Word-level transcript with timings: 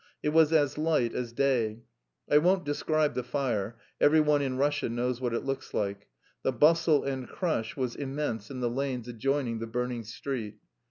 It 0.23 0.29
was 0.29 0.51
as 0.51 0.79
light 0.79 1.13
as 1.13 1.31
day. 1.31 1.83
I 2.27 2.39
won't 2.39 2.65
describe 2.65 3.13
the 3.13 3.21
fire; 3.21 3.77
every 3.99 4.19
one 4.19 4.41
in 4.41 4.57
Russia 4.57 4.89
knows 4.89 5.21
what 5.21 5.31
it 5.35 5.43
looks 5.45 5.75
like. 5.75 6.07
The 6.41 6.51
bustle 6.51 7.03
and 7.03 7.27
crush 7.29 7.77
was 7.77 7.95
immense 7.95 8.49
in 8.49 8.61
the 8.61 8.69
lanes 8.71 9.07
adjoining 9.07 9.59
the 9.59 9.67
burning 9.67 10.03
street. 10.03 10.55